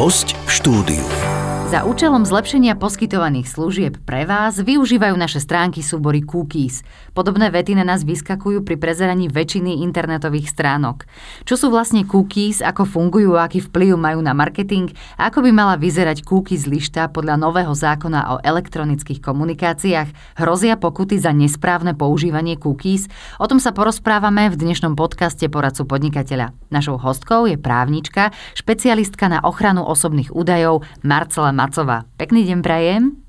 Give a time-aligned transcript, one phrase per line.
[0.00, 1.29] Host v štúdiu.
[1.70, 6.82] Za účelom zlepšenia poskytovaných služieb pre vás využívajú naše stránky súbory cookies.
[7.14, 11.06] Podobné vety na nás vyskakujú pri prezeraní väčšiny internetových stránok.
[11.46, 15.54] Čo sú vlastne cookies, ako fungujú a aký vplyv majú na marketing a ako by
[15.54, 22.58] mala vyzerať cookies lišta podľa nového zákona o elektronických komunikáciách, hrozia pokuty za nesprávne používanie
[22.58, 23.06] cookies?
[23.38, 26.50] O tom sa porozprávame v dnešnom podcaste Poradcu podnikateľa.
[26.74, 32.08] Našou hostkou je právnička, špecialistka na ochranu osobných údajov Marcela Macová.
[32.16, 33.20] Pekný deň prajem.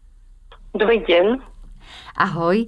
[0.71, 1.50] Dobrý deň.
[2.11, 2.67] Ahoj,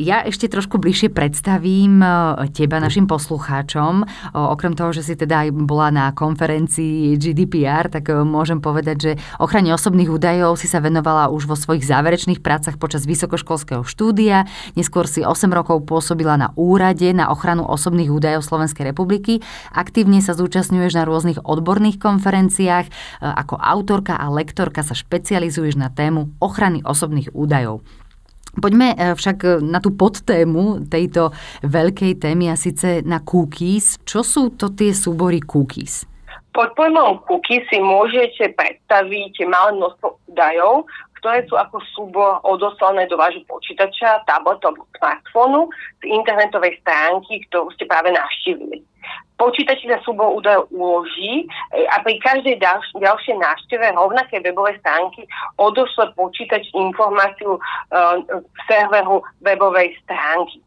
[0.00, 2.08] ja ešte trošku bližšie predstavím e,
[2.48, 4.08] teba našim poslucháčom.
[4.32, 9.12] Okrem toho, že si teda aj bola na konferencii GDPR, tak e, môžem povedať, že
[9.36, 14.48] ochrane osobných údajov si sa venovala už vo svojich záverečných prácach počas vysokoškolského štúdia.
[14.80, 19.44] Neskôr si 8 rokov pôsobila na úrade na ochranu osobných údajov Slovenskej republiky.
[19.76, 22.88] Aktívne sa zúčastňuješ na rôznych odborných konferenciách.
[23.20, 27.84] Ako autorka a lektorka sa špecializuješ na tému ochrany osobných údajov.
[28.58, 31.30] Poďme e, však e, na tú podtému tejto
[31.62, 34.02] veľkej témy a síce na cookies.
[34.02, 36.08] Čo sú to tie súbory cookies?
[36.50, 40.90] Pod pojmom cookies si môžete predstaviť malé množstvo údajov,
[41.22, 45.70] ktoré sú ako súbor odoslané do vášho počítača, tabletu alebo smartfónu
[46.02, 48.89] z internetovej stránky, ktorú ste práve navštívili
[49.40, 55.24] počítač sa súbor údajov uloží e, a pri každej ďalš- ďalšej návšteve rovnaké webové stránky
[55.56, 57.60] odošle počítač informáciu e,
[58.68, 60.60] serveru webovej stránky.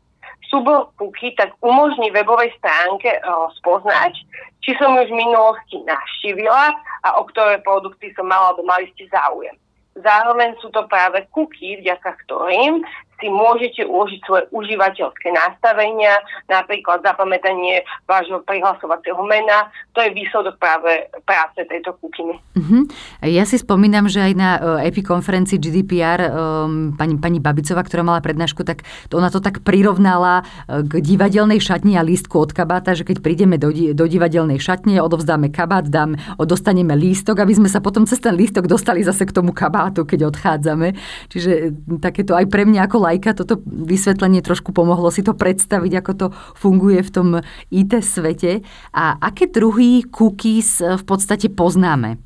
[0.50, 3.20] Súbor cookie tak umožní webovej stránke e,
[3.62, 4.18] spoznať,
[4.66, 6.74] či som už v minulosti navštívila
[7.06, 9.54] a o ktoré produkty som mala alebo mali ste záujem.
[9.94, 12.82] Zároveň sú to práve cookie, vďaka ktorým
[13.22, 16.20] si môžete uložiť svoje užívateľské nastavenia,
[16.50, 19.70] napríklad zapamätanie vášho prihlasovacieho mena.
[19.96, 22.36] To je výsledok práve práce tejto kukiny.
[22.58, 22.84] Uh-huh.
[23.24, 28.04] Ja si spomínam, že aj na uh, EPI konferencii GDPR um, pani, pani Babicová, ktorá
[28.04, 28.84] mala prednášku, tak
[29.14, 33.56] ona to tak prirovnala uh, k divadelnej šatni a lístku od kabáta, že keď prídeme
[33.56, 38.36] do, do divadelnej šatne, odovzdáme kabát, dám, dostaneme lístok, aby sme sa potom cez ten
[38.36, 40.98] lístok dostali zase k tomu kabátu, keď odchádzame.
[41.32, 41.72] Čiže
[42.02, 46.28] takéto aj pre mňa ako lajka toto vysvetlenie trošku pomohlo si to predstaviť, ako to
[46.58, 47.28] funguje v tom
[47.70, 48.66] IT svete.
[48.90, 52.18] A aké druhy cookies v podstate poznáme?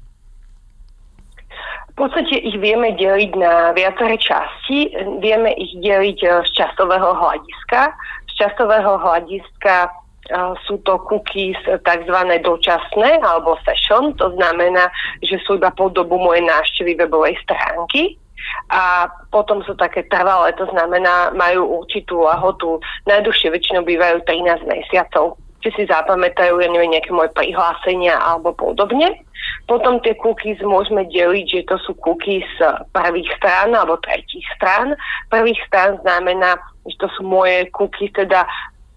[1.91, 4.93] V podstate ich vieme deliť na viaceré časti.
[5.19, 7.91] Vieme ich deliť eh, z časového hľadiska.
[8.29, 12.17] Z časového hľadiska eh, sú to cookies tzv.
[12.45, 14.93] dočasné alebo session, to znamená,
[15.25, 18.21] že sú iba po dobu mojej návštevy webovej stránky
[18.69, 22.79] a potom sú také trvalé, to znamená, majú určitú lahotu.
[23.09, 29.19] Najdlhšie väčšinou bývajú 13 mesiacov či si zapamätajú, ja neviem, nejaké moje prihlásenia alebo podobne.
[29.65, 32.47] Potom tie cookies môžeme deliť, že to sú cookies
[32.93, 34.95] prvých strán alebo tretích strán.
[35.27, 36.55] Prvých strán znamená,
[36.87, 38.47] že to sú moje cookies, teda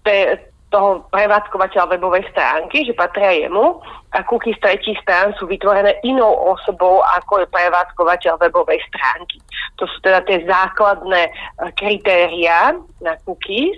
[0.07, 0.37] te,
[0.71, 3.83] toho prevádzkovateľa webovej stránky, že patria jemu
[4.15, 9.37] a cookies tretích strán sú vytvorené inou osobou, ako je prevádzkovateľ webovej stránky.
[9.77, 11.31] To sú teda tie základné e,
[11.75, 13.77] kritériá na cookies.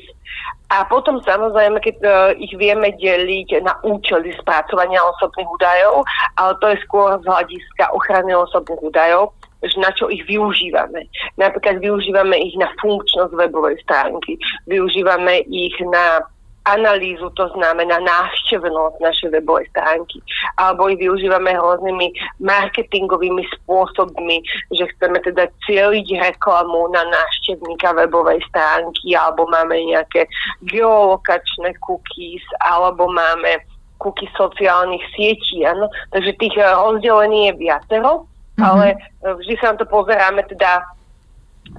[0.73, 6.01] A potom samozrejme, keď uh, ich vieme deliť na účely spracovania osobných údajov,
[6.41, 11.05] ale to je skôr z hľadiska ochrany osobných údajov, že na čo ich využívame.
[11.37, 16.25] Napríklad využívame ich na funkčnosť webovej stránky, využívame ich na
[16.63, 20.23] analýzu, to znamená návštevnosť našej webovej stránky.
[20.55, 24.39] Alebo ich využívame rôznymi marketingovými spôsobmi,
[24.71, 30.27] že chceme teda cieliť reklamu na návštevníka webovej stránky, alebo máme nejaké
[30.67, 33.59] geolokačné cookies, alebo máme
[33.99, 35.67] cookies sociálnych sietí.
[35.67, 35.91] Ano?
[36.15, 38.63] Takže tých rozdelení je viacero, mm-hmm.
[38.63, 40.83] ale vždy sa na to pozeráme teda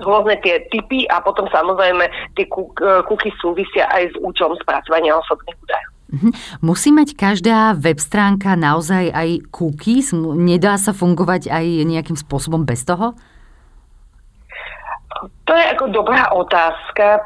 [0.01, 2.47] rôzne tie typy a potom samozrejme tie
[3.07, 5.91] kuky súvisia aj s účelom spracovania osobných údajov.
[6.15, 6.31] Mhm.
[6.63, 10.15] Musí mať každá web stránka naozaj aj cookies?
[10.39, 13.19] Nedá sa fungovať aj nejakým spôsobom bez toho?
[15.47, 17.23] To je ako dobrá otázka.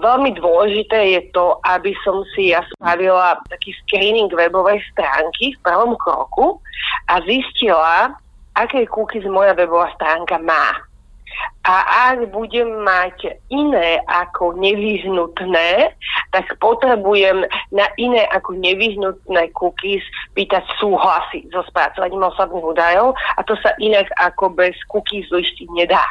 [0.00, 5.92] Veľmi dôležité je to, aby som si ja spravila taký screening webovej stránky v prvom
[5.98, 6.62] kroku
[7.10, 8.16] a zistila,
[8.56, 10.87] aké cookies moja webová stránka má.
[11.68, 11.84] A
[12.14, 15.92] ak budem mať iné ako nevyhnutné,
[16.32, 17.44] tak potrebujem
[17.76, 20.00] na iné ako nevyhnutné cookies
[20.32, 26.04] pýtať súhlasy so spracovaním osobných údajov a to sa inak ako bez cookies listy nedá.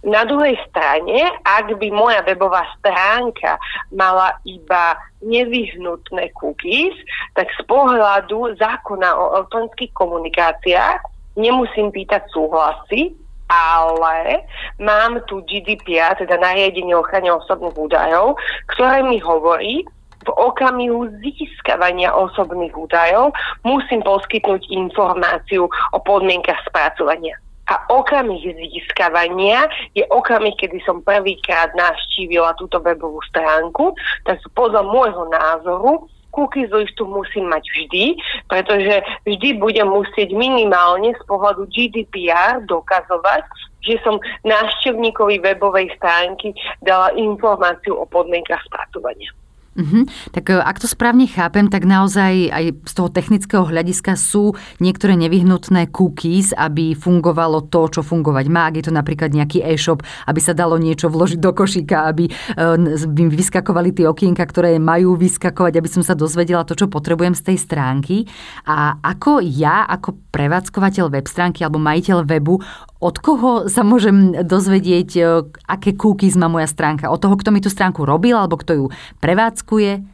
[0.00, 3.60] Na druhej strane, ak by moja webová stránka
[3.92, 6.96] mala iba nevyhnutné cookies,
[7.36, 11.04] tak z pohľadu zákona o elektronických komunikáciách
[11.36, 13.12] nemusím pýtať súhlasy,
[13.50, 14.46] ale
[14.78, 18.38] mám tu GDPR, teda nariadenie ochrany osobných údajov,
[18.70, 19.82] ktoré mi hovorí,
[20.20, 23.32] v okamihu získavania osobných údajov
[23.64, 27.40] musím poskytnúť informáciu o podmienkach spracovania.
[27.70, 29.64] A okamih získavania
[29.94, 33.94] je okamih, kedy som prvýkrát navštívila túto webovú stránku,
[34.26, 38.04] tak podľa môjho názoru cookies listu musím mať vždy,
[38.46, 38.94] pretože
[39.26, 43.44] vždy budem musieť minimálne z pohľadu GDPR dokazovať,
[43.84, 46.52] že som návštevníkovi webovej stránky
[46.84, 49.32] dala informáciu o podmienkach spracovania.
[49.70, 50.02] Uh-huh.
[50.34, 55.14] Tak e, ak to správne chápem, tak naozaj aj z toho technického hľadiska sú niektoré
[55.14, 58.66] nevyhnutné cookies, aby fungovalo to, čo fungovať má.
[58.66, 62.26] Ak je to napríklad nejaký e-shop, aby sa dalo niečo vložiť do košíka, aby
[63.06, 67.38] by e, vyskakovali tie okienka, ktoré majú vyskakovať, aby som sa dozvedela to, čo potrebujem
[67.38, 68.16] z tej stránky.
[68.66, 72.58] A ako ja, ako prevádzkovateľ web stránky alebo majiteľ webu
[73.00, 75.22] od koho sa môžem dozvedieť, e,
[75.64, 77.08] aké cookies má moja stránka?
[77.08, 78.86] Od toho, kto mi tú stránku robil, alebo kto ju
[79.24, 80.04] prevádzkuje?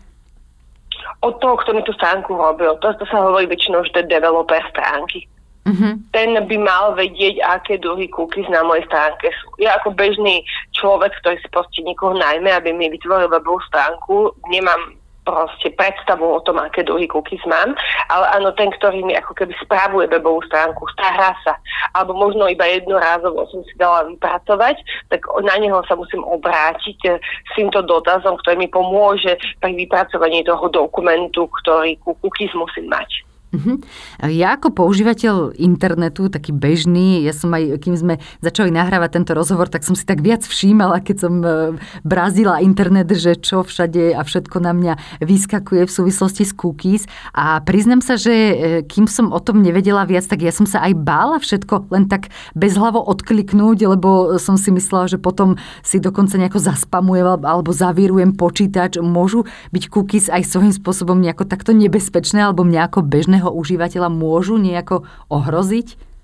[1.26, 2.78] Od toho, kto mi tú stránku robil.
[2.78, 5.26] To, to sa hovorí väčšinou, že to je developer stránky.
[5.66, 5.98] Uh-huh.
[6.14, 9.50] Ten by mal vedieť, aké druhy cookies na mojej stránke sú.
[9.58, 14.94] Ja ako bežný človek, ktorý si proste niekoho najmä, aby mi vytvoril webovú stránku, nemám
[15.26, 17.74] proste predstavu o tom, aké druhy cookies mám,
[18.06, 21.58] ale áno, ten, ktorý mi ako keby správuje webovú stránku, stará sa,
[21.98, 24.78] alebo možno iba jednorázovo som si dala vypracovať,
[25.10, 30.46] tak na neho sa musím obrátiť eh, s týmto dotazom, ktorý mi pomôže pri vypracovaní
[30.46, 33.26] toho dokumentu, ktorý cookies musím mať.
[33.56, 33.80] Uh-huh.
[34.28, 38.14] Ja ako používateľ internetu, taký bežný, ja som aj, kým sme
[38.44, 41.48] začali nahrávať tento rozhovor, tak som si tak viac všímala, keď som e,
[42.04, 44.94] brazila internet, že čo všade a všetko na mňa
[45.24, 47.08] vyskakuje v súvislosti s cookies.
[47.32, 48.54] A priznam sa, že e,
[48.84, 52.28] kým som o tom nevedela viac, tak ja som sa aj bála všetko len tak
[52.52, 59.00] bezhlavo odkliknúť, lebo som si myslela, že potom si dokonca nejako zaspamujem alebo zavírujem počítač.
[59.00, 64.08] Môžu byť cookies aj svojím spôsobom nejako takto nebezpečné alebo mňa ako bežné bežného užívateľa
[64.10, 66.16] môžu nejako ohroziť?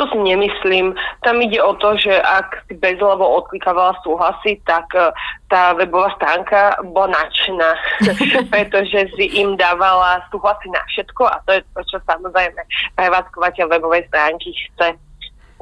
[0.00, 0.96] To si nemyslím.
[1.20, 5.12] Tam ide o to, že ak si bezhlavo odklikávala súhlasy, tak e,
[5.52, 7.70] tá webová stránka bola nadšená,
[8.56, 12.60] pretože si im dávala súhlasy na všetko a to je to, čo samozrejme
[12.96, 14.96] prevádzkovateľ webovej stránky chce.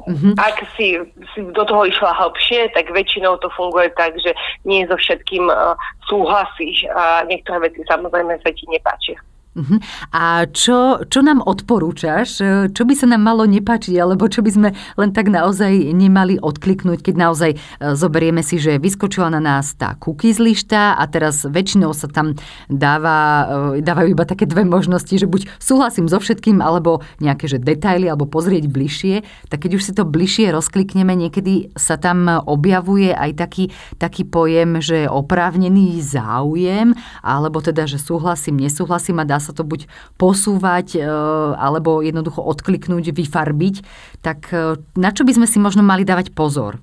[0.07, 0.33] Mm-hmm.
[0.39, 0.97] Ak si,
[1.35, 4.33] si do toho išla hlbšie, tak väčšinou to funguje tak, že
[4.65, 5.77] nie so všetkým uh,
[6.09, 9.19] súhlasíš a niektoré veci samozrejme sa ti nepáčia.
[9.51, 9.83] Uh-huh.
[10.15, 12.39] A čo, čo nám odporúčaš?
[12.71, 17.03] Čo by sa nám malo nepáčiť, alebo čo by sme len tak naozaj nemali odkliknúť,
[17.03, 17.57] keď naozaj e,
[17.99, 22.39] zoberieme si, že vyskočila na nás tá cookies lišta a teraz väčšinou sa tam
[22.71, 23.43] dáva,
[23.75, 28.07] e, dávajú iba také dve možnosti, že buď súhlasím so všetkým, alebo nejaké že detaily,
[28.07, 29.15] alebo pozrieť bližšie.
[29.51, 34.79] Tak keď už si to bližšie rozklikneme, niekedy sa tam objavuje aj taký, taký pojem,
[34.79, 39.89] že oprávnený záujem, alebo teda, že súhlasím, nesúhlasím a dá sa to buď
[40.21, 41.03] posúvať e,
[41.57, 43.75] alebo jednoducho odkliknúť, vyfarbiť,
[44.21, 46.77] tak e, na čo by sme si možno mali dávať pozor?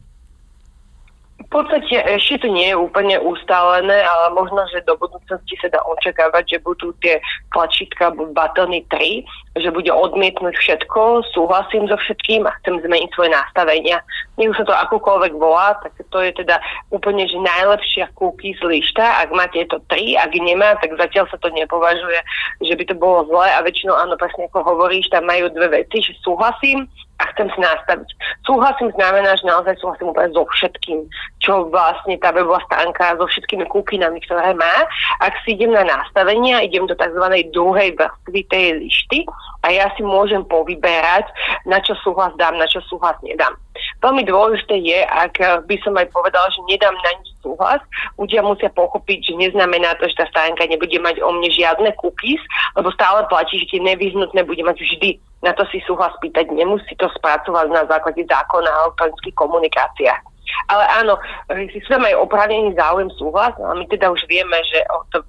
[1.49, 5.81] V podstate ešte to nie je úplne ustálené, ale možno, že do budúcnosti sa dá
[5.81, 7.17] očakávať, že budú tie
[7.57, 9.25] tlačítka batony 3,
[9.57, 14.05] že bude odmietnúť všetko, súhlasím so všetkým a chcem zmeniť svoje nastavenia.
[14.37, 16.61] Nech sa to akokoľvek volá, tak to je teda
[16.93, 19.25] úplne, že najlepšia cookies lišta.
[19.25, 22.21] Ak má tieto tri, ak nemá, tak zatiaľ sa to nepovažuje,
[22.61, 26.05] že by to bolo zle a väčšinou áno, presne ako hovoríš, tam majú dve veci,
[26.05, 26.85] že súhlasím
[27.19, 28.09] a chcem si nastaviť.
[28.47, 31.03] Súhlasím znamená, že naozaj súhlasím úplne so všetkým,
[31.43, 34.87] čo vlastne tá webová stránka so všetkými kúkinami, ktoré má.
[35.19, 37.25] Ak si idem na nastavenia, idem do tzv.
[37.51, 39.27] druhej vrstvy tej lišty
[39.67, 41.27] a ja si môžem povyberať,
[41.67, 43.59] na čo súhlas dám, na čo súhlas nedám.
[43.99, 47.83] Veľmi dôležité je, ak by som aj povedala, že nedám na nič súhlas,
[48.15, 52.43] ľudia musia pochopiť, že neznamená to, že tá stránka nebude mať o mne žiadne cookies,
[52.79, 55.19] lebo stále platí, že tie nevyhnutné bude mať vždy.
[55.43, 60.23] Na to si súhlas pýtať nemusí to spracovať na základe zákona o elektronických komunikáciách.
[60.69, 61.15] Ale áno,
[61.49, 65.25] sú tam aj oprávnený záujem súhlas, a my teda už vieme, že od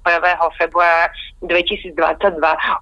[0.56, 1.12] februára
[1.44, 1.96] 2022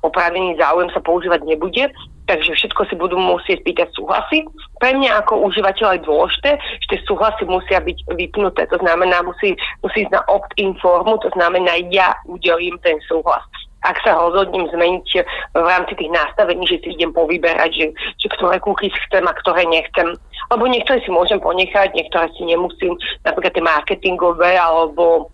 [0.06, 1.90] oprávnený záujem sa používať nebude,
[2.28, 4.46] takže všetko si budú musieť pýtať súhlasy.
[4.78, 6.50] Pre mňa ako užívateľ je dôležité,
[6.84, 11.32] že tie súhlasy musia byť vypnuté, to znamená, musí, musí ísť na opt-in formu, to
[11.34, 13.42] znamená, ja udelím ten súhlas
[13.86, 15.06] ak sa rozhodnem zmeniť
[15.54, 17.86] v rámci tých nastavení, že si idem povyberať, že,
[18.18, 20.18] že ktoré cookies chcem a ktoré nechcem.
[20.50, 25.30] Lebo niektoré si môžem ponechať, niektoré si nemusím, napríklad tie marketingové alebo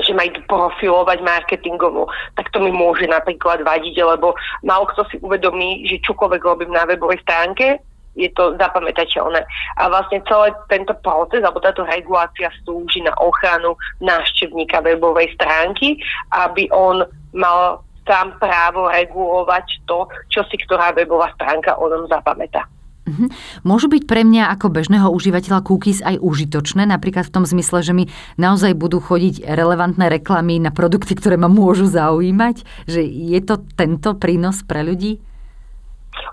[0.00, 4.32] že ma idú profilovať marketingovo, tak to mi môže napríklad vadiť, lebo
[4.64, 7.84] málo kto si uvedomí, že čokoľvek robím na webovej stránke,
[8.18, 9.44] je to zapamätateľné.
[9.78, 16.00] A vlastne celý tento proces, alebo táto regulácia slúži na ochranu návštevníka webovej stránky,
[16.34, 22.66] aby on mal sám právo regulovať to, čo si ktorá webová stránka o ňom zapamätá.
[23.10, 23.26] Mhm.
[23.66, 27.96] Môžu byť pre mňa ako bežného užívateľa cookies aj užitočné, napríklad v tom zmysle, že
[27.96, 28.04] mi
[28.38, 32.62] naozaj budú chodiť relevantné reklamy na produkty, ktoré ma môžu zaujímať?
[32.86, 35.18] Že je to tento prínos pre ľudí?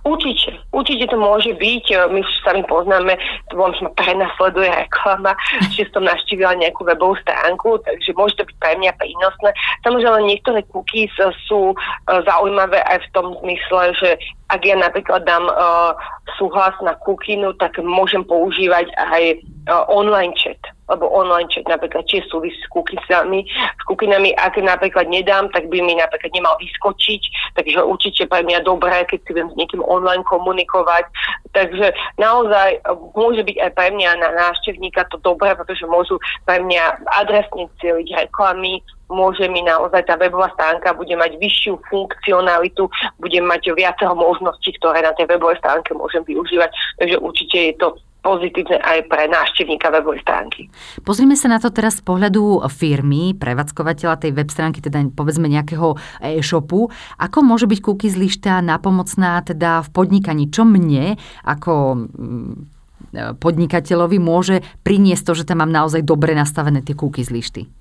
[0.02, 1.86] Určite, určite to môže byť.
[2.10, 3.14] My už sami poznáme,
[3.52, 5.36] že ma prenasleduje reklama,
[5.76, 9.50] že som naštívila nejakú webovú stránku, takže môže to byť pre mňa prínosné.
[9.86, 11.14] Samozrejme, niektoré cookies
[11.46, 11.76] sú e,
[12.08, 14.10] zaujímavé aj v tom zmysle, že
[14.48, 15.92] ak ja napríklad dám uh,
[16.40, 20.56] súhlas na kukinu, tak môžem používať aj uh, online chat
[20.88, 23.44] lebo online chat napríklad tiež súvisí s cookiesami.
[23.76, 27.22] S cookinami, ak napríklad nedám, tak by mi napríklad nemal vyskočiť,
[27.60, 31.06] takže určite pre mňa dobré, keď si viem s niekým online komunikovať.
[31.52, 32.82] Takže naozaj
[33.16, 38.28] môže byť aj pre mňa na návštevníka to dobré, pretože môžu pre mňa adresne cieliť
[38.28, 44.76] reklamy, môže mi naozaj tá webová stránka bude mať vyššiu funkcionalitu, budem mať viacero možností,
[44.80, 46.72] ktoré na tej webovej stránke môžem využívať.
[47.00, 47.88] Takže určite je to
[48.28, 50.68] pozitívne aj pre návštevníka webovej stránky.
[51.08, 55.96] Pozrime sa na to teraz z pohľadu firmy, prevádzkovateľa tej web stránky, teda povedzme nejakého
[56.20, 56.92] e-shopu.
[57.16, 60.52] Ako môže byť cookies lišta napomocná teda v podnikaní?
[60.52, 61.16] Čo mne
[61.48, 62.54] ako mm,
[63.40, 67.72] podnikateľovi môže priniesť to, že tam mám naozaj dobre nastavené tie cookies lišty?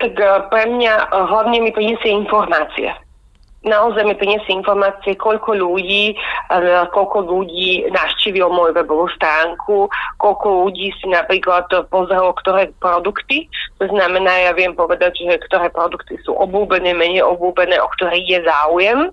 [0.00, 2.96] Tak eh, pre mňa eh, hlavne mi priniesie informácie
[3.62, 9.88] naozaj mi priniesie informácie, koľko ľudí, eh, koľko ľudí navštívilo moju webovú stránku,
[10.18, 13.46] koľko ľudí si napríklad pozrelo, ktoré produkty.
[13.78, 18.38] To znamená, ja viem povedať, že ktoré produkty sú obľúbené, menej obľúbené, o ktoré je
[18.42, 19.10] záujem.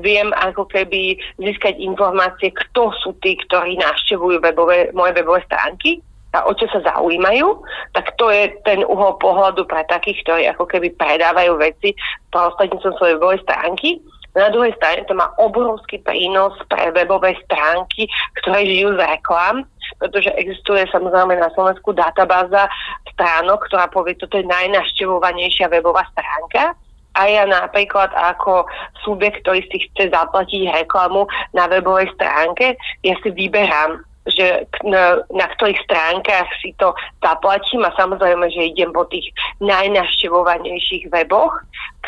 [0.00, 6.46] Viem ako keby získať informácie, kto sú tí, ktorí navštevujú webové, moje webové stránky a
[6.46, 7.58] o čo sa zaujímajú,
[7.94, 11.90] tak to je ten uhol pohľadu pre takých, ktorí ako keby predávajú veci
[12.30, 13.98] prostredníctvom svojej webovej stránky.
[14.38, 18.06] Na druhej strane to má obrovský prínos pre webové stránky,
[18.38, 19.66] ktoré žijú z reklám,
[19.98, 22.70] pretože existuje samozrejme na Slovensku databáza
[23.10, 26.78] stránok, ktorá povie, toto je najnaštevovanejšia webová stránka.
[27.18, 28.70] A ja napríklad ako
[29.02, 35.46] subjekt, ktorý si chce zaplatiť reklamu na webovej stránke, ja si vyberám že na, na
[35.56, 36.92] ktorých stránkach si to
[37.24, 39.32] zaplatím a samozrejme, že idem po tých
[39.64, 41.56] najnaštevovanejších weboch,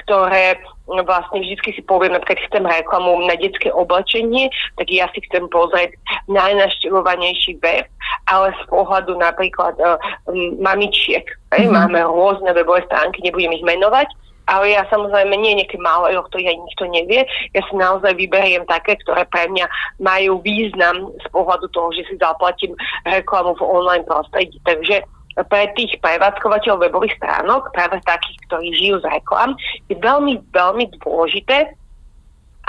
[0.04, 5.48] ktoré vlastne vždy si poviem, napríklad chcem reklamu na detské oblečenie, tak ja si chcem
[5.48, 5.96] pozrieť
[6.28, 7.88] najnaštevovanejší web,
[8.28, 9.96] ale z pohľadu napríklad uh,
[10.60, 11.24] mamičiek.
[11.52, 11.72] Mm-hmm.
[11.72, 14.08] Máme rôzne webové stránky, nebudem ich menovať,
[14.46, 17.20] ale ja samozrejme nie nejaké malé, o ktorých aj nikto nevie.
[17.54, 19.66] Ja si naozaj vyberiem také, ktoré pre mňa
[20.02, 22.74] majú význam z pohľadu toho, že si zaplatím
[23.06, 24.58] reklamu v online prostredí.
[24.66, 25.06] Takže
[25.48, 29.56] pre tých prevádzkovateľov webových stránok, práve takých, ktorí žijú z reklam,
[29.88, 31.72] je veľmi, veľmi dôležité,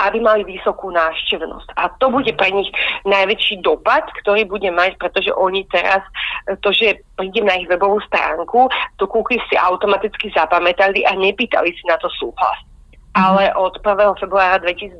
[0.02, 1.78] aby mali vysokú návštevnosť.
[1.78, 2.70] A to bude pre nich
[3.06, 6.02] najväčší dopad, ktorý bude mať, pretože oni teraz,
[6.60, 8.66] to, že prídem na ich webovú stránku,
[8.98, 12.58] to kúky si automaticky zapamätali a nepýtali si na to súhlas
[13.14, 14.18] ale od 1.
[14.18, 14.98] februára 2022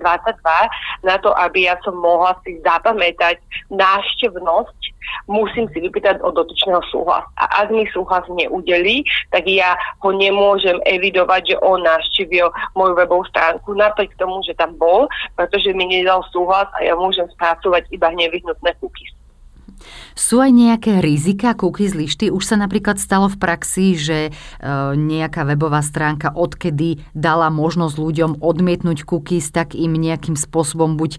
[1.02, 3.42] na to, aby ja som mohla si zapamätať
[3.74, 4.80] návštevnosť,
[5.26, 7.26] musím si vypýtať od dotyčného súhlas.
[7.36, 9.02] A ak mi súhlas neudelí,
[9.34, 14.78] tak ja ho nemôžem evidovať, že on navštívil moju webovú stránku napriek tomu, že tam
[14.78, 19.12] bol, pretože mi nedal súhlas a ja môžem spracovať iba nevyhnutné cookies.
[20.14, 22.30] Sú aj nejaké rizika cookies lišty?
[22.30, 24.30] Už sa napríklad stalo v praxi, že e,
[24.94, 31.18] nejaká webová stránka odkedy dala možnosť ľuďom odmietnúť cookies, tak im nejakým spôsobom buď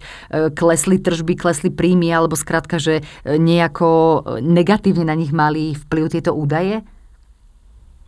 [0.50, 6.32] klesli tržby, klesli príjmy, alebo skrátka, že e, nejako negatívne na nich mali vplyv tieto
[6.32, 6.82] údaje?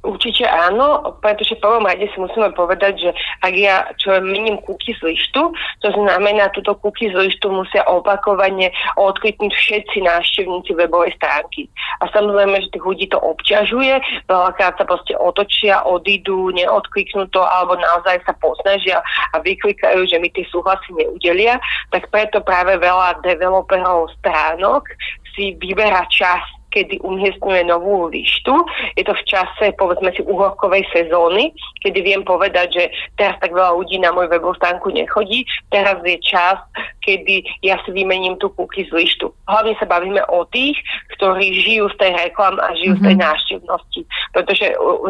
[0.08, 3.10] Určite áno, pretože v prvom rade si musíme povedať, že
[3.44, 5.52] ak ja čo mením kuky z lištu,
[5.84, 11.68] to znamená, túto kuky z lištu musia opakovane odkliknúť všetci návštevníci webovej stránky.
[12.00, 17.76] A samozrejme, že tých ľudí to obťažuje, veľakrát sa proste otočia, odídu, neodkliknú to, alebo
[17.76, 19.04] naozaj sa posnažia
[19.36, 21.60] a vyklikajú, že mi tie súhlasy neudelia,
[21.92, 24.88] tak preto práve veľa developerov stránok
[25.36, 28.54] si vyberá čas kedy umiestňuje novú lištu.
[28.96, 31.52] Je to v čase, povedzme si, uhorkovej sezóny,
[31.84, 32.84] kedy viem povedať, že
[33.16, 35.48] teraz tak veľa ľudí na môj webovú stránku nechodí.
[35.72, 36.60] Teraz je čas,
[37.04, 39.32] kedy ja si vymením tú z lištu.
[39.48, 40.76] Hlavne sa bavíme o tých,
[41.16, 43.04] ktorí žijú z tej reklam a žijú mm-hmm.
[43.04, 43.22] z tej mhm.
[43.24, 44.02] návštevnosti.
[44.36, 44.66] Pretože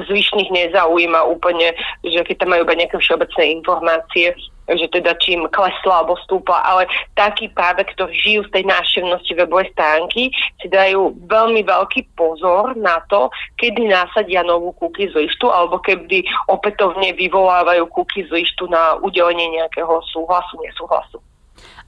[0.09, 1.75] zvyšných nezaujíma úplne,
[2.07, 4.33] že keď tam majú iba nejaké všeobecné informácie,
[4.77, 6.85] že teda čím klesla alebo stúpla, ale
[7.17, 10.29] takí práve, ktorí žijú z tej návštevnosti webovej stránky,
[10.61, 16.27] si dajú veľmi veľký pozor na to, kedy nasadia novú cookie z listu alebo kedy
[16.53, 21.23] opätovne vyvolávajú cookie z listu na udelenie nejakého súhlasu, nesúhlasu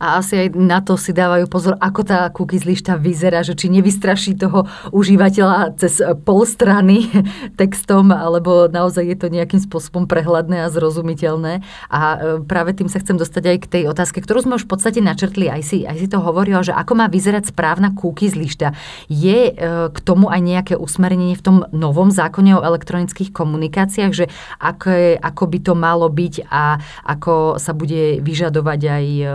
[0.01, 3.69] a asi aj na to si dávajú pozor, ako tá cookies lišta vyzerá, že či
[3.69, 4.65] nevystraší toho
[4.97, 7.05] užívateľa cez pol strany
[7.61, 11.61] textom, alebo naozaj je to nejakým spôsobom prehľadné a zrozumiteľné.
[11.93, 14.73] A e, práve tým sa chcem dostať aj k tej otázke, ktorú sme už v
[14.73, 18.73] podstate načrtli, aj si, aj si to hovorila, že ako má vyzerať správna cookies lišta.
[19.13, 24.33] Je e, k tomu aj nejaké usmernenie v tom novom zákone o elektronických komunikáciách, že
[24.57, 29.27] ako, ako by to malo byť a ako sa bude vyžadovať aj, e,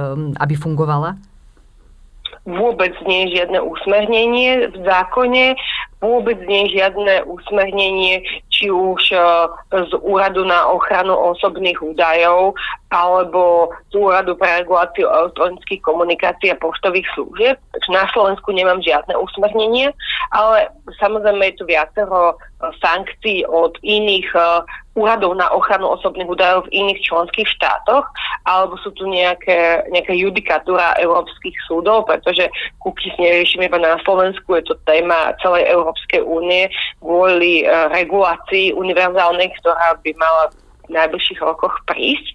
[0.41, 1.19] aby aby fungovala?
[2.45, 5.57] Vôbec nie je žiadne usmernenie v zákone,
[5.97, 8.21] vôbec nie je žiadne usmernenie,
[8.53, 9.17] či už e,
[9.73, 12.53] z Úradu na ochranu osobných údajov
[12.93, 17.57] alebo z Úradu pre reguláciu elektronických komunikácií a poštových služieb.
[17.89, 19.89] Na Slovensku nemám žiadne usmernenie,
[20.29, 20.69] ale
[21.01, 22.37] samozrejme je tu viacero
[22.77, 24.61] sankcií od iných e,
[24.95, 28.07] úradov na ochranu osobných údajov v iných členských štátoch,
[28.47, 32.47] alebo sú tu nejaké, nejaká judikatúra európskych súdov, pretože
[32.79, 36.71] cookies neriešime iba na Slovensku, je to téma celej Európskej únie
[37.03, 40.49] kvôli uh, regulácii univerzálnej, ktorá by mala
[40.87, 42.27] v najbližších rokoch prísť.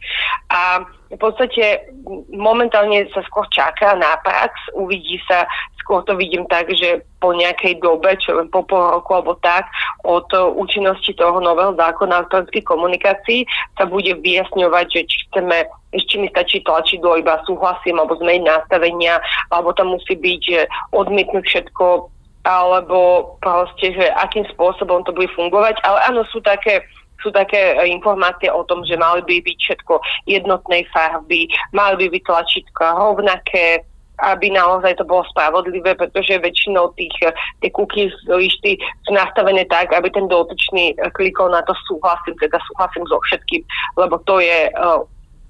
[0.51, 1.91] A v podstate
[2.31, 5.47] momentálne sa skôr čaká na prax, uvidí sa,
[5.91, 9.67] skôr to vidím tak, že po nejakej dobe, čo len po pol roku alebo tak,
[10.07, 13.43] od účinnosti toho nového zákona elektronických komunikácií
[13.75, 19.19] sa bude vyjasňovať, že či chceme ešte mi stačí tlačidlo, iba súhlasím, alebo zmeniť nastavenia,
[19.51, 22.07] alebo tam musí byť, že odmietnúť všetko,
[22.47, 25.83] alebo proste, že akým spôsobom to bude fungovať.
[25.83, 26.87] Ale áno, sú také
[27.21, 29.95] sú také e, informácie o tom, že mali by byť všetko
[30.25, 33.85] jednotnej farby, mali by byť tlačítka rovnaké,
[34.23, 37.33] aby naozaj to bolo spravodlivé, pretože väčšinou tých, e,
[37.65, 38.77] tie cookies lišty
[39.09, 43.63] sú nastavené tak, aby ten dotyčný e, klikol na to súhlasím, teda súhlasím so všetkým,
[43.97, 44.69] lebo to je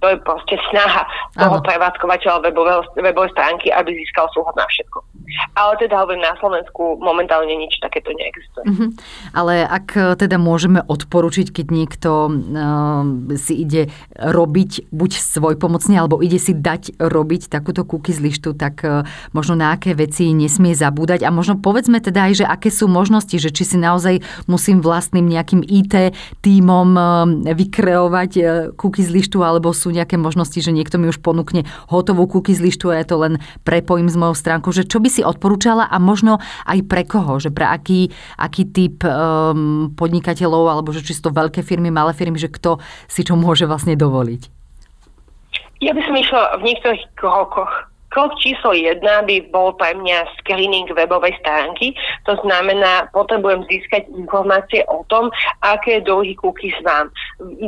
[0.00, 1.04] to je proste snaha
[1.36, 2.40] toho prevádzkovateľa
[2.96, 4.98] webovej stránky, aby získal súhlas na všetko.
[5.54, 8.64] Ale teda hovorím, na Slovensku momentálne nič takéto neexistuje.
[8.66, 8.88] Mm-hmm.
[9.36, 13.04] Ale ak e, teda môžeme odporučiť, keď niekto uh,
[13.38, 18.82] si ide robiť buď svoj pomocne, alebo ide si dať robiť takúto cookies lištu, tak
[18.82, 22.90] uh, možno na aké veci nesmie zabúdať a možno povedzme teda aj, že aké sú
[22.90, 27.06] možnosti, že či si naozaj musím vlastným nejakým IT týmom uh,
[27.54, 32.62] vykreovať uh, cookies lištu, alebo sú nejaké možnosti, že niekto mi už ponúkne hotovú cookies
[32.62, 35.96] lištu a ja to len prepojím s mojou stránkou, že čo by si odporúčala a
[35.98, 41.60] možno aj pre koho, že pre aký, aký typ um, podnikateľov alebo že čisto veľké
[41.66, 42.78] firmy, malé firmy, že kto
[43.10, 44.60] si čo môže vlastne dovoliť?
[45.80, 47.72] Ja by som išla v niektorých krokoch
[48.10, 51.94] Krok číslo jedna by bol pre mňa screening webovej stránky.
[52.26, 55.30] To znamená, potrebujem získať informácie o tom,
[55.62, 57.14] aké druhy cookies mám.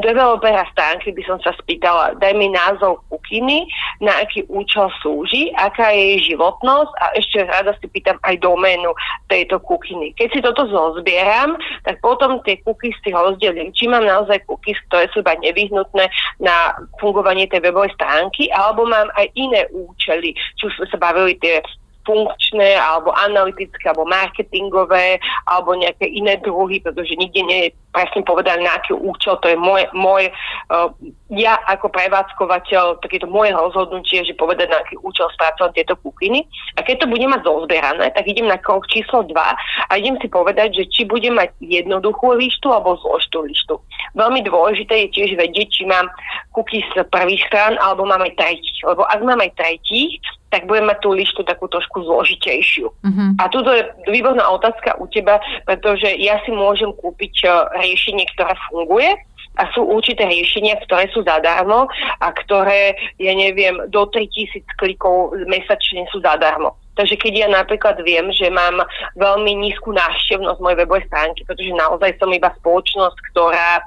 [0.03, 3.71] Developera stránky by som sa spýtala, daj mi názov kukiny,
[4.03, 8.91] na aký účel slúži, aká je jej životnosť a ešte rada si pýtam aj doménu
[9.31, 10.11] tejto kukiny.
[10.19, 11.55] Keď si toto zozbieram,
[11.87, 13.71] tak potom tie cookies si rozdelím.
[13.71, 16.11] Či mám naozaj cookies, ktoré sú iba nevyhnutné
[16.43, 21.63] na fungovanie tej webovej stránky, alebo mám aj iné účely, či už sa bavili tie
[22.03, 28.67] funkčné, alebo analytické, alebo marketingové, alebo nejaké iné druhy, pretože nikde nie je presne povedané,
[28.67, 29.39] na aký účel.
[29.39, 30.31] To je môj, môj
[30.71, 30.91] uh,
[31.33, 36.45] ja ako prevádzkovateľ, takéto moje rozhodnutie, že povedať, na aký účel spracovať tieto kukiny.
[36.77, 40.29] A keď to budem mať zozbierané, tak idem na krok číslo 2 a idem si
[40.29, 43.75] povedať, že či budem mať jednoduchú lištu alebo zložitú lištu.
[44.13, 46.13] Veľmi dôležité je tiež vedieť, či mám
[46.53, 48.85] kuky z prvých strán alebo mám aj tretích.
[48.85, 50.21] Lebo ak mám aj tretích,
[50.53, 52.93] tak budem mať tú lištu takú trošku zložitejšiu.
[52.93, 53.29] Uh-huh.
[53.41, 58.53] A tuto je výborná otázka u teba, pretože ja si môžem kúpiť uh, riešenie, ktoré
[58.69, 59.17] funguje
[59.61, 66.09] a sú určité riešenia, ktoré sú zadarmo a ktoré, ja neviem, do 3000 klikov mesačne
[66.09, 66.77] sú zadarmo.
[66.93, 68.85] Takže keď ja napríklad viem, že mám
[69.17, 73.81] veľmi nízku návštevnosť mojej webovej stránky, pretože naozaj som iba spoločnosť, ktorá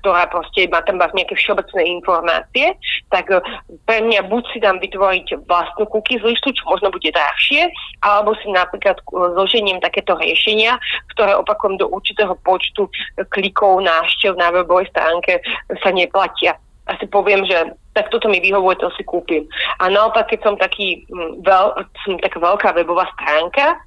[0.00, 2.74] ktorá proste má tam nejaké všeobecné informácie,
[3.10, 3.38] tak e,
[3.86, 7.70] pre mňa buď si tam vytvoriť vlastnú cookies listu, čo možno bude drahšie,
[8.02, 9.04] alebo si napríklad e,
[9.38, 10.78] zložením takéto riešenia,
[11.14, 12.90] ktoré opakujem do určitého počtu
[13.30, 15.38] klikov návštev na webovej stránke
[15.82, 17.56] sa neplatia asi poviem, že
[17.96, 19.48] tak toto mi vyhovuje, to si kúpim.
[19.80, 21.08] A naopak, keď som taký
[21.40, 21.66] veľ,
[22.04, 23.80] som taká veľká webová stránka,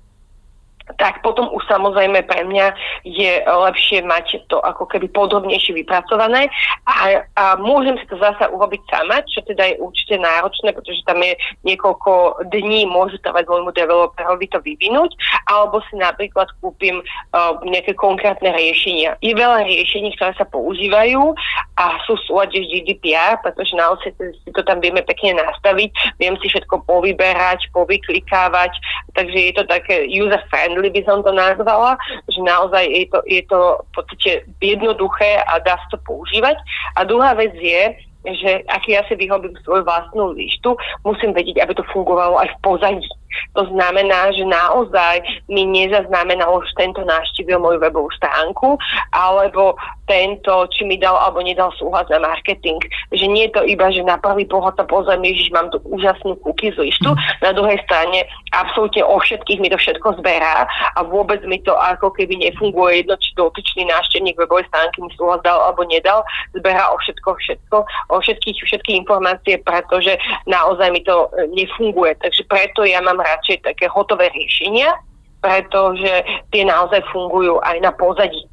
[0.95, 2.67] tak potom už samozrejme pre mňa
[3.03, 6.47] je lepšie mať to ako keby podrobnejšie vypracované.
[6.87, 11.19] A, a môžem si to zasa urobiť sama, čo teda je určite náročné, pretože tam
[11.19, 11.35] je
[11.67, 15.11] niekoľko dní, môže trvať môjmu developerovi to vyvinúť,
[15.51, 19.19] alebo si napríklad kúpim uh, nejaké konkrétne riešenia.
[19.19, 21.35] Je veľa riešení, ktoré sa používajú
[21.75, 26.47] a sú súlade s GDPR, pretože naozaj si to tam vieme pekne nastaviť, viem si
[26.47, 28.71] všetko povyberať, povyklikávať,
[29.13, 31.97] takže je to také user-friendly friendly by som to nazvala,
[32.29, 36.53] že naozaj je to, je to v podstate jednoduché a dá sa to používať.
[36.93, 41.73] A druhá vec je, že ak ja si vyhobím svoju vlastnú lištu, musím vedieť, aby
[41.73, 43.09] to fungovalo aj v pozadí.
[43.55, 48.77] To znamená, že naozaj mi nezaznamenalo, že tento navštívil moju webovú stránku,
[49.13, 49.75] alebo
[50.07, 52.79] tento, či mi dal alebo nedal súhlas na marketing.
[53.11, 56.39] Že nie je to iba, že na prvý pohľad to pozriem, že mám tu úžasnú
[56.41, 57.11] cookies listu,
[57.43, 58.23] na druhej strane
[58.55, 60.63] absolútne o všetkých mi to všetko zberá
[60.95, 65.43] a vôbec mi to ako keby nefunguje jedno, či dotyčný návštevník webovej stránky mi súhlas
[65.43, 66.23] dal alebo nedal,
[66.55, 70.15] zberá o všetko, všetko, o všetkých, všetky informácie, pretože
[70.47, 72.15] naozaj mi to e, nefunguje.
[72.23, 74.95] Takže preto ja mám radšej také hotové riešenia,
[75.43, 78.47] pretože tie naozaj fungujú aj na pozadí.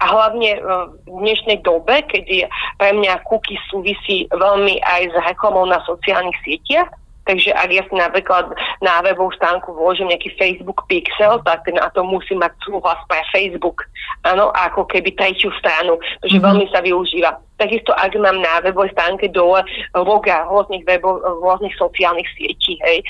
[0.00, 0.56] A hlavne
[1.04, 2.44] v dnešnej dobe, keď je
[2.80, 6.88] pre mňa cookie súvisí veľmi aj s reklamou na sociálnych sieťach,
[7.26, 12.06] Takže ak ja si napríklad na webovú stránku vložím nejaký Facebook Pixel, tak na to
[12.06, 13.82] musím mať súhlas pre Facebook.
[14.22, 16.46] Áno, ako keby tretiu stranu, takže mm-hmm.
[16.46, 17.30] veľmi sa využíva.
[17.58, 19.58] Takisto ak mám na webovej stránke dole
[19.98, 23.02] loga rôznych, webov, rôznych sociálnych sietí, hej,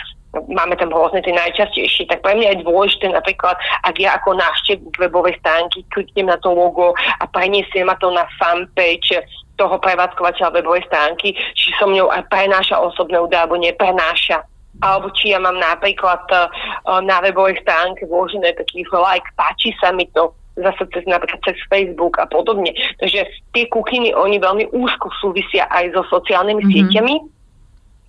[0.48, 4.96] máme tam rôzne tie najčastejšie, tak pre mňa je dôležité napríklad, ak ja ako návštevník
[4.96, 9.16] webovej stránky kliknem na to logo a preniesie ma to na fanpage
[9.56, 14.44] toho prevádzkovateľa webovej stránky, či som ňou aj prenáša osobné údaje alebo neprenáša
[14.84, 20.04] alebo či ja mám napríklad uh, na webovej stránke vložené taký like, páči sa mi
[20.12, 22.76] to, zase cez, napríklad cez Facebook a podobne.
[23.00, 23.24] Takže
[23.56, 26.76] tie kukiny, oni veľmi úzko súvisia aj so sociálnymi mm-hmm.
[26.92, 27.14] sieťami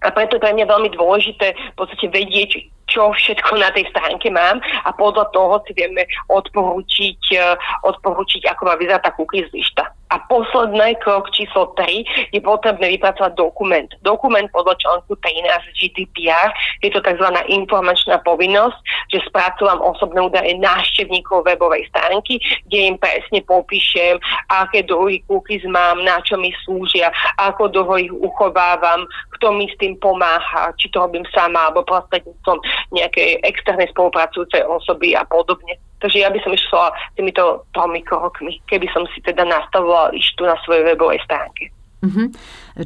[0.06, 4.30] a preto je pre mňa veľmi dôležité v podstate vedieť, čo všetko na tej stránke
[4.30, 9.97] mám a podľa toho si vieme odporúčiť, eh, odporúčiť ako má vyzerať tá cookies lišta.
[10.08, 13.90] A posledný krok číslo 3 je potrebné vypracovať dokument.
[14.08, 15.44] Dokument podľa článku 13
[15.76, 17.28] GDPR je to tzv.
[17.52, 18.80] informačná povinnosť,
[19.12, 22.40] že spracovám osobné údaje návštevníkov webovej stránky,
[22.72, 24.16] kde im presne popíšem,
[24.48, 29.04] aké druhy cookies mám, na čo mi slúžia, ako dlho ich uchovávam,
[29.38, 32.58] kto mi s tým pomáha, či to robím sama alebo prostredníctvom
[32.96, 35.76] nejakej externej spolupracujúcej osoby a podobne.
[35.98, 40.56] Takže ja by som išla týmito tromi krokmi, keby som si teda nastavovala lištu na
[40.62, 41.74] svojej webovej stránke.
[41.98, 42.30] Uh-huh.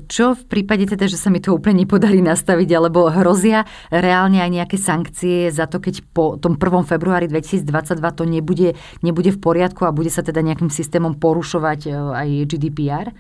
[0.08, 4.52] Čo v prípade teda, že sa mi to úplne nepodarí nastaviť, alebo hrozia reálne aj
[4.56, 6.88] nejaké sankcie za to, keď po tom 1.
[6.88, 8.70] februári 2022 to nebude,
[9.04, 13.12] nebude v poriadku a bude sa teda nejakým systémom porušovať e, aj GDPR?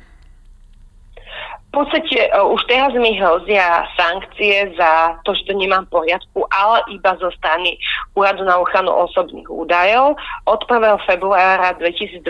[1.71, 6.83] V podstate uh, už teraz mi hrozia sankcie za to, že to nemám poriadku, ale
[6.91, 7.79] iba zo strany
[8.11, 10.19] Úradu na ochranu osobných údajov.
[10.51, 11.07] Od 1.
[11.07, 12.27] februára 2022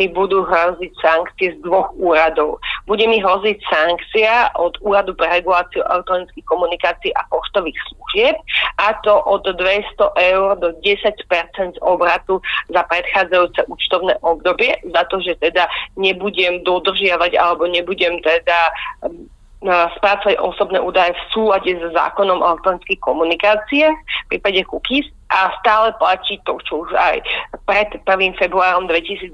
[0.00, 2.56] mi budú hroziť sankcie z dvoch úradov.
[2.88, 8.34] Bude mi hroziť sankcia od Úradu pre reguláciu elektronických komunikácií a poštových služieb
[8.80, 9.60] a to od 200
[10.34, 11.14] eur do 10
[11.68, 12.40] z obratu
[12.72, 15.68] za predchádzajúce účtovné obdobie za to, že teda
[16.00, 18.60] nebudem dodržiavať alebo nebudem teda teda
[19.04, 19.28] um,
[19.98, 23.96] spracovať osobné údaje v súlade s zákonom o elektronických komunikáciách.
[23.98, 27.20] V prípade cookies a stále platí to, čo už aj
[27.68, 28.40] pred 1.
[28.40, 29.32] februárom 2022,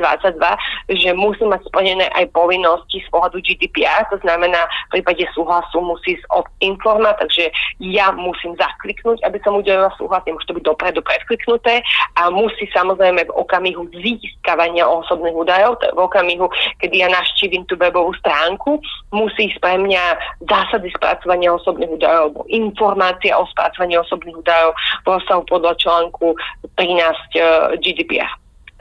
[0.90, 6.18] že musí mať splnené aj povinnosti z pohľadu GDPR, to znamená v prípade súhlasu musí
[6.34, 11.78] od informa, takže ja musím zakliknúť, aby som udelila súhlas, nemôže to byť dopredu predkliknuté
[12.18, 16.50] a musí samozrejme v okamihu získavania osobných údajov, v okamihu,
[16.82, 18.82] kedy ja naštívim tú webovú stránku,
[19.14, 20.02] musí ísť pre mňa
[20.50, 24.74] zásady spracovania osobných údajov informácia o spracovaní osobných údajov
[25.06, 26.32] vo podľa článku
[26.80, 28.32] 13 GDPR.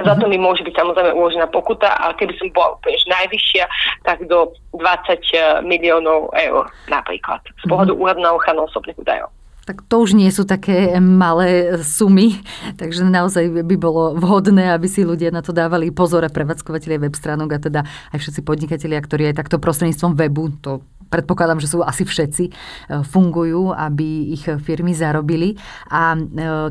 [0.02, 0.32] Za to mhm.
[0.34, 3.66] mi môže byť samozrejme uložená pokuta a keby som bola úplne najvyššia,
[4.10, 8.04] tak do 20 miliónov eur napríklad z pohľadu mm-hmm.
[8.04, 9.30] úradu na ochranu osobných údajov.
[9.64, 12.42] tak to už nie sú také malé sumy,
[12.82, 17.16] takže naozaj by bolo vhodné, aby si ľudia na to dávali pozor a prevádzkovateľe web
[17.16, 20.84] stránok a teda aj všetci podnikatelia, ktorí aj takto prostredníctvom webu, to
[21.14, 22.52] predpokladám, že sú asi všetci, e,
[23.06, 25.54] fungujú, aby ich firmy zarobili.
[25.94, 26.20] A e,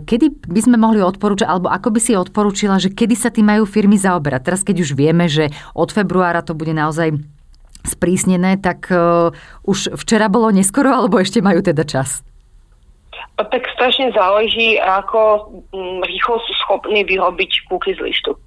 [0.03, 3.63] kedy by sme mohli odporúčať, alebo ako by si odporúčila, že kedy sa tým majú
[3.63, 4.43] firmy zaoberať?
[4.43, 7.15] Teraz, keď už vieme, že od februára to bude naozaj
[7.83, 9.35] sprísnené, tak uh,
[9.67, 12.23] už včera bolo neskoro, alebo ešte majú teda čas?
[13.39, 18.39] Tak strašne záleží, ako mm, rýchlo sú schopní vyrobiť cookies listu.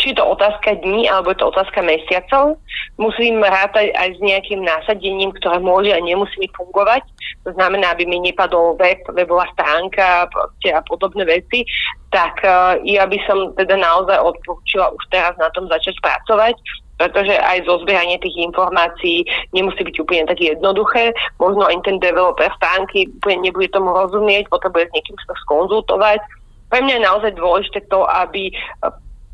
[0.00, 2.56] Či je to otázka dní, alebo je to otázka mesiacov.
[2.96, 7.04] Musím rátať aj s nejakým násadením, ktoré môže a nemusí mi fungovať.
[7.44, 11.68] To znamená, aby mi nepadol web, webová stránka a podobné veci.
[12.08, 12.40] Tak
[12.88, 16.56] ja by som teda naozaj odporúčila už teraz na tom začať pracovať
[16.96, 21.12] pretože aj zo zbieranie tých informácií nemusí byť úplne tak jednoduché.
[21.36, 26.24] Možno aj ten developer stránky nebude tomu rozumieť, potrebuje s niekým sa skonzultovať.
[26.72, 28.48] Pre mňa je naozaj dôležité to, aby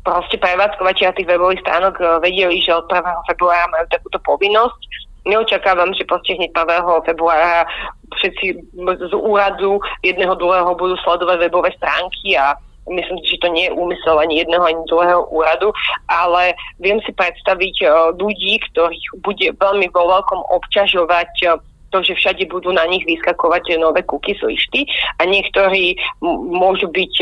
[0.03, 3.03] proste prevádzkovateľia tých webových stránok eh, vedeli, že od 1.
[3.31, 4.79] februára majú takúto povinnosť.
[5.23, 7.07] Neočakávam, že proste hneď 1.
[7.07, 7.63] februára
[8.19, 8.45] všetci
[8.83, 12.59] z úradu jedného druhého budú sledovať webové stránky a
[12.91, 15.71] myslím si, že to nie je úmysel ani jedného, ani druhého úradu,
[16.11, 16.51] ale
[16.83, 17.87] viem si predstaviť e,
[18.19, 21.47] ľudí, ktorých bude veľmi vo veľkom obťažovať e,
[21.95, 24.83] to, že všade budú na nich vyskakovať nové cookies lišty
[25.21, 25.95] a niektorí
[26.51, 27.13] môžu byť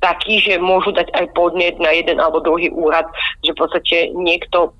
[0.00, 3.06] takí, že môžu dať aj podnet na jeden alebo druhý úrad,
[3.42, 4.72] že v podstate niekto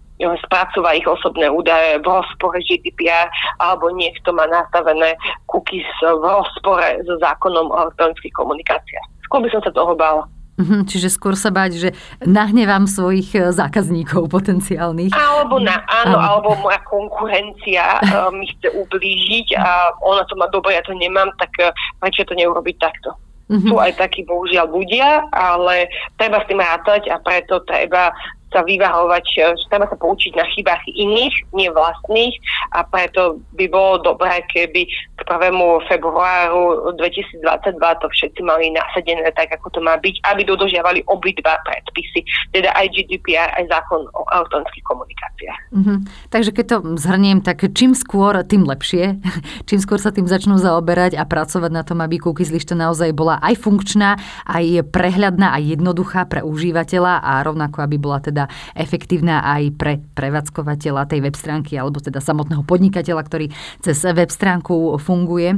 [0.49, 3.29] spracúva ich osobné údaje v rozpore GDPR
[3.61, 5.13] alebo niekto má nastavené
[5.45, 10.25] cookies v rozpore so zákonom o elektronických komunikáciách skôr by som sa toho bála.
[10.57, 11.89] Mhm, čiže skôr sa bať, že
[12.25, 15.13] nahnevám svojich e, zákazníkov potenciálnych.
[15.13, 20.73] Alebo na, áno, alebo moja konkurencia uh, mi chce ublížiť a ona to má dobre,
[20.73, 21.53] ja to nemám, tak
[22.01, 23.13] prečo to neurobiť takto?
[23.47, 23.71] Mm-hmm.
[23.71, 25.87] Sú aj takí bohužiaľ ľudia, ale
[26.19, 28.11] treba s tým rátať a preto treba
[28.55, 32.35] sa vyvahovať, e, že treba sa poučiť na chybách iných, nie vlastných
[32.75, 35.89] a preto by bolo dobré, keby k 1.
[35.89, 42.23] februáru 2022 to všetci mali nasadené tak, ako to má byť, aby dodržiavali obidva predpisy,
[42.53, 45.61] teda aj GDPR, aj zákon o elektronických komunikáciách.
[45.73, 45.99] Mm-hmm.
[46.29, 49.19] Takže keď to zhrniem, tak čím skôr, tým lepšie.
[49.69, 53.41] čím skôr sa tým začnú zaoberať a pracovať na tom, aby cookies lista naozaj bola
[53.41, 59.41] aj funkčná, aj prehľadná, aj jednoduchá pre užívateľa a rovnako, aby bola teda teda efektívna
[59.41, 63.49] aj pre prevádzkovateľa tej web stránky alebo teda samotného podnikateľa, ktorý
[63.81, 65.57] cez web stránku funguje.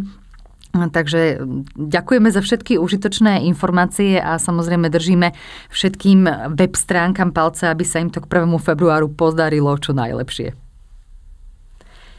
[0.79, 1.43] Takže
[1.75, 5.35] ďakujeme za všetky užitočné informácie a samozrejme držíme
[5.75, 8.47] všetkým web stránkam palce, aby sa im to k 1.
[8.63, 10.68] februáru pozdarilo čo najlepšie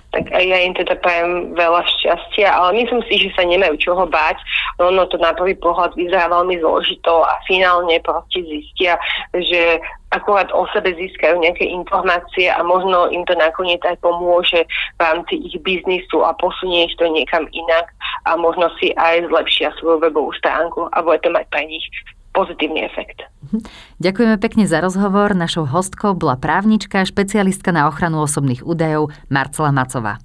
[0.10, 4.10] tak aj ja im teda prajem veľa šťastia, ale myslím si, že sa nemajú čoho
[4.10, 4.41] báť.
[4.82, 8.98] Ono to na prvý pohľad vyzerá veľmi zložito a finálne proste zistia,
[9.38, 9.78] že
[10.10, 14.65] akurát o sebe získajú nejaké informácie a možno im to nakoniec aj pomôže
[14.98, 17.93] v rámci ich biznisu a posunie ich to niekam inak
[18.26, 21.86] a možno si aj zlepšia svoju webovú stránku a bude to mať pre nich
[22.39, 23.19] pozitívny efekt.
[23.99, 25.36] Ďakujeme pekne za rozhovor.
[25.36, 30.23] Našou hostkou bola právnička, špecialistka na ochranu osobných údajov Marcela Macová.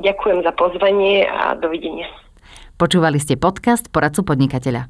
[0.00, 2.08] Ďakujem za pozvanie a dovidenia.
[2.80, 4.88] Počúvali ste podcast Poradcu podnikateľa.